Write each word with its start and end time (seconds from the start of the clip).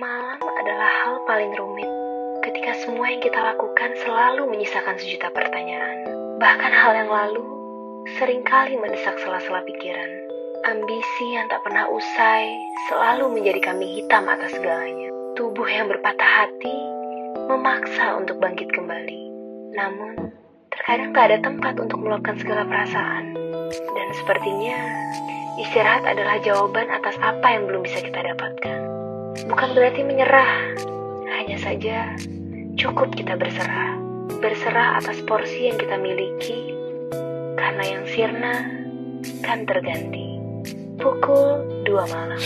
Malam 0.00 0.40
adalah 0.40 0.88
hal 1.04 1.20
paling 1.28 1.52
rumit 1.52 1.84
ketika 2.40 2.72
semua 2.80 3.12
yang 3.12 3.20
kita 3.20 3.36
lakukan 3.36 3.92
selalu 4.00 4.48
menyisakan 4.48 4.96
sejuta 4.96 5.28
pertanyaan. 5.36 6.08
Bahkan 6.40 6.72
hal 6.72 6.92
yang 6.96 7.12
lalu 7.12 7.44
sering 8.16 8.40
kali 8.40 8.80
mendesak 8.80 9.20
sela-sela 9.20 9.60
pikiran. 9.68 10.08
Ambisi 10.64 11.36
yang 11.36 11.44
tak 11.52 11.60
pernah 11.60 11.92
usai 11.92 12.56
selalu 12.88 13.36
menjadi 13.36 13.60
kami 13.68 14.00
hitam 14.00 14.24
atas 14.32 14.56
segalanya. 14.56 15.12
Tubuh 15.36 15.68
yang 15.68 15.92
berpatah 15.92 16.30
hati 16.40 16.76
memaksa 17.52 18.16
untuk 18.16 18.40
bangkit 18.40 18.72
kembali. 18.72 19.22
Namun, 19.76 20.32
terkadang 20.72 21.12
tak 21.12 21.24
ada 21.28 21.38
tempat 21.44 21.76
untuk 21.76 22.00
meluapkan 22.00 22.40
segala 22.40 22.64
perasaan. 22.64 23.36
Dan 23.68 24.08
sepertinya, 24.16 24.80
istirahat 25.60 26.08
adalah 26.08 26.40
jawaban 26.40 26.88
atas 26.88 27.20
apa 27.20 27.44
yang 27.44 27.68
belum 27.68 27.84
bisa 27.84 28.00
kita 28.00 28.24
dapatkan 28.32 29.01
bukan 29.48 29.68
berarti 29.72 30.00
menyerah. 30.04 30.76
Hanya 31.32 31.58
saja 31.58 32.14
cukup 32.76 33.14
kita 33.16 33.34
berserah. 33.36 33.98
Berserah 34.42 34.98
atas 35.02 35.20
porsi 35.24 35.70
yang 35.70 35.78
kita 35.78 35.96
miliki 35.98 36.74
karena 37.56 37.84
yang 37.84 38.04
sirna 38.08 38.54
kan 39.44 39.64
terganti. 39.64 40.38
Pukul 40.98 41.82
2 41.88 42.14
malam. 42.14 42.38